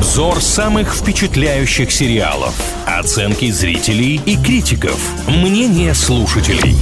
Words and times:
Обзор 0.00 0.40
самых 0.40 0.94
впечатляющих 0.94 1.92
сериалов. 1.92 2.54
Оценки 2.86 3.50
зрителей 3.50 4.18
и 4.24 4.34
критиков. 4.42 4.98
Мнение 5.28 5.92
слушателей. 5.92 6.74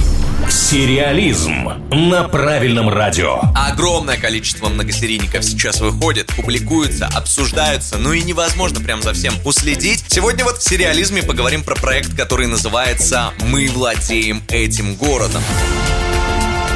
Сериализм 0.49 1.67
на 1.91 2.29
правильном 2.29 2.87
радио. 2.87 3.41
Огромное 3.53 4.15
количество 4.15 4.69
многосерийников 4.69 5.43
сейчас 5.43 5.81
выходит, 5.81 6.27
публикуются, 6.27 7.07
обсуждаются, 7.07 7.97
ну 7.97 8.13
и 8.13 8.21
невозможно 8.21 8.79
прям 8.79 9.01
за 9.01 9.11
всем 9.11 9.33
уследить. 9.43 10.05
Сегодня 10.07 10.45
вот 10.45 10.59
в 10.59 10.63
сериализме 10.63 11.21
поговорим 11.21 11.63
про 11.65 11.75
проект, 11.75 12.15
который 12.15 12.47
называется 12.47 13.33
«Мы 13.41 13.67
владеем 13.67 14.43
этим 14.47 14.95
городом». 14.95 15.43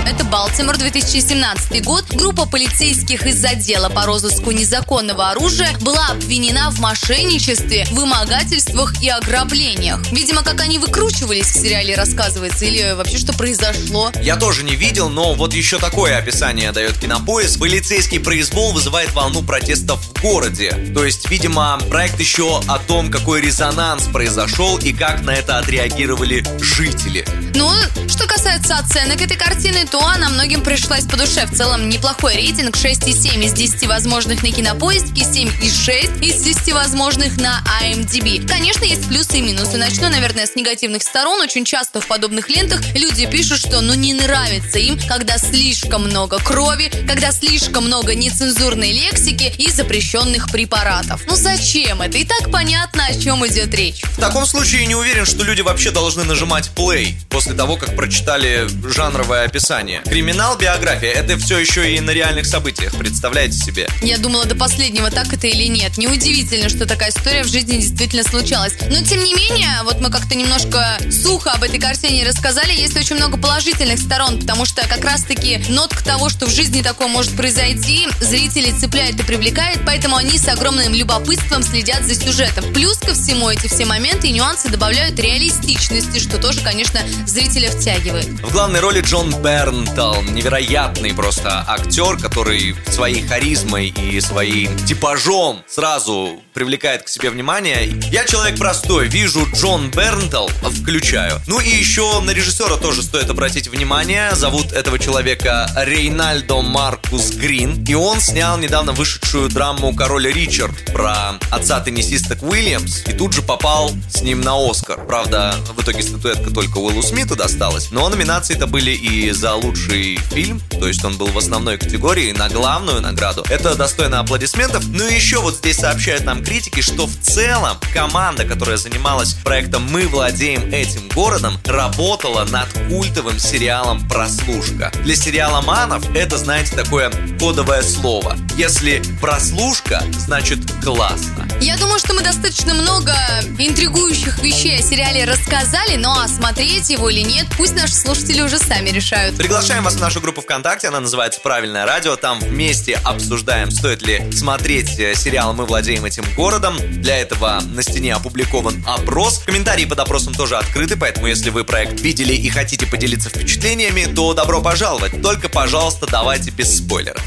Это 0.06 0.26
Балтимор, 0.26 0.78
2017 0.78 1.84
год. 1.86 2.04
Группа 2.14 2.46
полицейских 2.46 3.26
из 3.26 3.44
отдела 3.44 3.88
по 3.88 4.06
розыску 4.06 4.52
незаконного 4.52 5.30
оружия 5.30 5.78
была 5.80 6.08
обвинена 6.08 6.72
в 6.72 6.80
мошенничестве, 6.80 7.88
вымогательствах 7.92 9.02
и 9.02 9.08
ограблениях. 9.08 10.02
Видимо, 10.12 10.44
как 10.44 10.60
они 10.60 10.78
выкручивались 10.78 11.46
в 11.46 11.62
сериале 11.62 11.96
рассказывается, 11.96 12.66
или 12.66 12.94
вообще 12.94 13.18
что 13.18 13.32
произошло. 13.34 14.12
Я 14.22 14.36
тоже 14.36 14.64
не 14.64 14.76
видел, 14.76 15.10
но 15.10 15.36
вот 15.36 15.54
еще 15.54 15.80
такое 15.80 16.18
описание 16.18 16.74
дает 16.74 16.98
кинопоиск. 16.98 17.60
Полицейский 17.60 18.20
произвол 18.20 18.74
вызывает 18.74 19.14
волну 19.14 19.42
протестов 19.42 20.02
в 20.02 20.22
городе. 20.22 20.92
То 20.94 21.06
есть, 21.06 21.30
видимо, 21.30 21.80
проект 21.90 22.20
еще 22.20 22.60
о 22.68 22.78
том, 22.80 23.10
какой 23.10 23.40
резонанс 23.42 24.04
произошел 24.08 24.78
и 24.80 24.92
как 24.92 25.22
на 25.22 25.32
это 25.32 25.60
отреагировали 25.60 26.46
жители. 26.60 27.26
Ну, 27.56 27.72
что 28.10 28.23
касается 28.44 28.76
оценок 28.76 29.22
этой 29.22 29.38
картины, 29.38 29.88
то 29.90 30.06
она 30.06 30.28
многим 30.28 30.64
пришлась 30.64 31.06
по 31.06 31.16
душе. 31.16 31.46
В 31.46 31.56
целом 31.56 31.88
неплохой 31.88 32.36
рейтинг 32.36 32.76
6,7 32.76 33.42
из 33.46 33.54
10 33.54 33.88
возможных 33.88 34.44
на 34.44 34.52
кинопоиске, 34.52 35.22
7,6 35.22 36.22
из 36.22 36.42
10 36.42 36.74
возможных 36.74 37.38
на 37.38 37.64
IMDb. 37.82 38.46
Конечно, 38.46 38.84
есть 38.84 39.08
плюсы 39.08 39.38
и 39.38 39.42
минусы. 39.42 39.78
Начну, 39.78 40.10
наверное, 40.10 40.46
с 40.46 40.56
негативных 40.56 41.04
сторон. 41.04 41.40
Очень 41.40 41.64
часто 41.64 42.02
в 42.02 42.08
подобных 42.08 42.50
лентах 42.50 42.82
люди 42.96 43.26
пишут, 43.28 43.60
что 43.60 43.80
ну 43.80 43.94
не 43.94 44.14
нравится 44.14 44.78
им, 44.78 45.00
когда 45.08 45.38
слишком 45.38 46.04
много 46.04 46.38
крови, 46.40 46.92
когда 47.08 47.32
слишком 47.32 47.86
много 47.86 48.14
нецензурной 48.14 48.92
лексики 48.92 49.54
и 49.58 49.72
запрещенных 49.72 50.52
препаратов. 50.52 51.22
Ну 51.28 51.36
зачем 51.38 52.02
это? 52.02 52.18
И 52.18 52.26
так 52.26 52.52
понятно, 52.52 53.06
о 53.06 53.14
чем 53.18 53.48
идет 53.48 53.74
речь. 53.74 54.04
В 54.04 54.20
таком 54.20 54.46
случае 54.46 54.86
не 54.86 54.96
уверен, 54.96 55.26
что 55.26 55.46
люди 55.46 55.62
вообще 55.62 55.92
должны 55.92 56.26
нажимать 56.26 56.72
play 56.76 57.14
после 57.30 57.54
того, 57.54 57.78
как 57.78 57.96
прочитали 58.34 58.68
жанровое 58.94 59.46
описание. 59.46 60.02
Криминал, 60.06 60.58
биография– 60.58 61.12
это 61.14 61.38
все 61.38 61.60
еще 61.60 61.96
и 61.96 62.00
на 62.00 62.12
реальных 62.12 62.46
событиях, 62.46 62.96
представляете 62.98 63.58
себе? 63.58 63.88
Я 64.02 64.18
думала 64.18 64.46
до 64.46 64.56
последнего, 64.56 65.12
так 65.12 65.32
это 65.34 65.48
или 65.48 65.68
нет. 65.68 65.98
Неудивительно, 65.98 66.70
что 66.70 66.86
такая 66.88 67.10
история 67.10 67.44
в 67.44 67.48
жизни 67.48 67.78
действительно 67.78 68.24
случалась. 68.24 68.74
Но 68.90 69.04
тем 69.04 69.24
не 69.24 69.34
менее, 69.36 69.70
вот 69.84 70.00
мы 70.00 70.10
как-то 70.10 70.36
немножко 70.36 70.98
сухо 71.12 71.52
об 71.52 71.64
этой 71.64 71.80
картине 71.80 72.26
рассказали, 72.26 72.72
есть 72.72 72.98
очень 72.98 73.18
много 73.18 73.38
положительных 73.38 74.00
сторон, 74.00 74.40
потому 74.40 74.66
что 74.66 74.88
как 74.88 75.04
раз-таки 75.04 75.64
нотка 75.70 76.04
того, 76.04 76.30
что 76.30 76.48
в 76.48 76.50
жизни 76.50 76.82
такое 76.82 77.08
может 77.08 77.36
произойти, 77.36 78.08
зрители 78.20 78.72
цепляет 78.72 79.20
и 79.20 79.24
привлекает, 79.24 79.80
поэтому 79.86 80.16
они 80.16 80.38
с 80.38 80.48
огромным 80.48 80.94
любопытством 80.94 81.62
следят 81.64 82.04
за 82.04 82.16
сюжетом. 82.16 82.74
Плюс 82.74 82.98
ко 82.98 83.14
всему 83.14 83.50
эти 83.50 83.68
все 83.68 83.86
моменты 83.86 84.28
и 84.28 84.32
нюансы 84.32 84.70
добавляют 84.70 85.20
реалистичности, 85.20 86.20
что 86.20 86.38
тоже, 86.38 86.62
конечно, 86.62 87.00
зрителя 87.28 87.70
втягивает. 87.70 88.23
В 88.44 88.52
главной 88.52 88.80
роли 88.80 89.02
Джон 89.02 89.32
Берн 89.42 89.84
Бернтал, 89.84 90.22
невероятный 90.24 91.14
просто 91.14 91.64
актер, 91.68 92.18
который 92.18 92.76
своей 92.88 93.26
харизмой 93.26 93.88
и 93.88 94.20
своим 94.22 94.76
типажом 94.78 95.64
сразу 95.68 96.42
привлекает 96.54 97.04
к 97.04 97.08
себе 97.08 97.30
внимание. 97.30 97.90
Я 98.12 98.26
человек 98.26 98.58
простой, 98.58 99.08
вижу 99.08 99.48
Джон 99.54 99.90
Бернтал, 99.90 100.48
включаю. 100.48 101.42
Ну 101.48 101.60
и 101.60 101.70
еще 101.70 102.22
на 102.22 102.32
режиссера 102.32 102.78
тоже 102.78 103.02
стоит 103.02 103.30
обратить 103.30 103.68
внимание. 103.68 104.36
Зовут 104.36 104.72
этого 104.72 105.00
человека 105.00 105.70
Рейнальдо 105.76 106.62
Маркус 106.62 107.32
Грин. 107.32 107.84
И 107.86 107.94
он 107.96 108.20
снял 108.20 108.58
недавно 108.58 108.92
вышедшую 108.92 109.50
драму 109.50 109.94
«Король 109.96 110.28
Ричард» 110.28 110.94
про 110.94 111.40
отца 111.50 111.80
теннисисток 111.80 112.44
Уильямс. 112.44 113.04
И 113.08 113.14
тут 113.14 113.34
же 113.34 113.42
попал 113.42 113.92
с 114.10 114.22
ним 114.22 114.42
на 114.42 114.56
Оскар. 114.70 115.04
Правда, 115.06 115.56
в 115.76 115.82
итоге 115.82 116.04
статуэтка 116.04 116.52
только 116.52 116.78
Уиллу 116.78 117.02
Смиту 117.02 117.36
досталась. 117.36 117.92
Но 117.92 118.10
номинации-то 118.14 118.68
были 118.68 118.92
и 118.92 119.32
за 119.32 119.54
лучший 119.56 120.18
фильм, 120.32 120.62
то 120.70 120.88
есть 120.88 121.04
он 121.04 121.18
был 121.18 121.28
в 121.28 121.38
основной 121.38 121.78
категории, 121.78 122.32
на 122.32 122.48
главную 122.48 123.02
награду. 123.02 123.44
Это 123.50 123.76
достойно 123.76 124.20
аплодисментов. 124.20 124.86
Ну 124.88 125.08
и 125.08 125.16
еще 125.16 125.40
вот 125.40 125.56
здесь 125.56 125.78
сообщают 125.78 126.24
нам 126.24 126.44
критики, 126.44 126.82
что 126.82 127.08
в 127.08 127.16
целом 127.22 127.78
команда, 127.92 128.46
которая 128.46 128.78
занималась 128.78 129.34
проектом 129.34 129.84
«Мы 129.90 130.08
владеем 130.08 130.72
этим 130.72 131.08
городом», 131.10 131.58
работала 131.66 132.46
над 132.46 132.68
культовым 132.90 133.40
сериалом 133.40 134.08
«Прослушка». 134.08 134.92
Для 135.04 135.16
сериала 135.16 135.62
«Манов» 135.62 136.04
это, 136.16 136.38
знаете, 136.38 136.76
такое 136.76 137.12
кодовое 137.40 137.82
слово. 137.82 138.38
Если 138.58 139.02
«прослушка», 139.22 140.04
значит 140.20 140.60
классно. 140.84 141.48
Я 141.64 141.78
думаю, 141.78 141.98
что 141.98 142.14
мы 142.14 142.22
достаточно 142.22 142.74
много 142.74 143.14
интригующих 143.58 144.40
вещей 144.40 144.80
о 144.80 144.82
сериале 144.82 145.24
рассказали, 145.24 145.96
но 145.96 146.20
а 146.20 146.28
смотреть 146.28 146.90
его 146.90 147.10
или 147.10 147.22
нет, 147.22 147.48
пусть 147.56 147.74
наши 147.74 147.94
слушатели 147.94 148.42
уже 148.42 148.60
сами 148.60 148.90
решают. 148.90 149.38
Приглашаем 149.38 149.86
вас 149.86 149.96
в 149.96 150.02
нашу 150.02 150.20
группу 150.20 150.42
ВКонтакте, 150.42 150.90
она 150.90 151.00
называется 151.00 151.40
«Правильное 151.40 151.86
радио». 151.86 152.18
Там 152.18 152.40
вместе 152.40 153.00
обсуждаем, 153.06 153.72
стоит 153.72 154.06
ли 154.06 154.30
смотреть 154.34 155.00
э, 155.00 155.16
сериал 155.16 155.54
«Мы 155.54 155.66
владеем 155.66 156.04
этим 156.04 156.26
городом». 156.36 156.76
Для 157.02 157.20
этого 157.20 157.62
на 157.66 157.82
стене 157.82 158.14
опубликован 158.14 158.84
опрос. 158.86 159.44
Комментарии 159.46 159.86
под 159.86 160.00
опросом 160.00 160.34
тоже 160.34 160.58
открыты, 160.58 160.98
поэтому 160.98 161.28
если 161.28 161.50
вы 161.50 161.64
проект 161.64 162.02
видели 162.02 162.34
и 162.34 162.50
хотите 162.50 162.86
поделиться 162.88 163.30
впечатлениями, 163.30 164.14
то 164.14 164.34
добро 164.34 164.62
пожаловать. 164.62 165.22
Только, 165.22 165.48
пожалуйста, 165.48 166.08
давайте 166.12 166.52
без 166.52 166.80
спойлеров. 166.80 167.24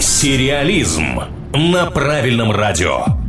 Сериализм 0.00 1.20
на 1.54 1.86
правильном 1.92 2.50
радио. 2.50 3.25